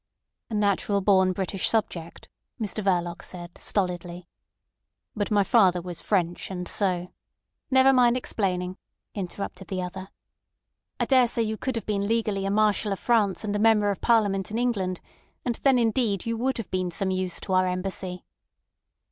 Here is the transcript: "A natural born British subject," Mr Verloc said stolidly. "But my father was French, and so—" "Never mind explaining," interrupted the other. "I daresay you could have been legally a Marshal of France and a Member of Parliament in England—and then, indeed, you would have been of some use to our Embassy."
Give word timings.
"A 0.49 0.55
natural 0.55 0.99
born 1.01 1.31
British 1.31 1.69
subject," 1.69 2.27
Mr 2.59 2.83
Verloc 2.83 3.21
said 3.21 3.55
stolidly. 3.59 4.27
"But 5.15 5.29
my 5.29 5.43
father 5.43 5.79
was 5.79 6.01
French, 6.01 6.49
and 6.49 6.67
so—" 6.67 7.13
"Never 7.69 7.93
mind 7.93 8.17
explaining," 8.17 8.77
interrupted 9.13 9.67
the 9.67 9.83
other. 9.83 10.07
"I 10.99 11.05
daresay 11.05 11.43
you 11.43 11.55
could 11.55 11.75
have 11.75 11.85
been 11.85 12.07
legally 12.07 12.47
a 12.47 12.49
Marshal 12.49 12.91
of 12.91 12.97
France 12.97 13.43
and 13.43 13.55
a 13.55 13.59
Member 13.59 13.91
of 13.91 14.01
Parliament 14.01 14.49
in 14.49 14.57
England—and 14.57 15.55
then, 15.57 15.77
indeed, 15.77 16.25
you 16.25 16.35
would 16.35 16.57
have 16.57 16.71
been 16.71 16.87
of 16.87 16.93
some 16.93 17.11
use 17.11 17.39
to 17.41 17.53
our 17.53 17.67
Embassy." 17.67 18.25